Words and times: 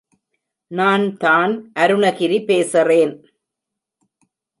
நான்தான் 0.71 1.53
அருணகிரி 1.75 2.39
பேசறேன்! 2.45 3.13